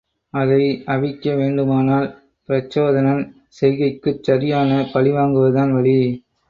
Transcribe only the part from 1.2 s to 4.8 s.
வேண்டுமானால் பிரச்சோதனன் செய்கைக்குச் சரியான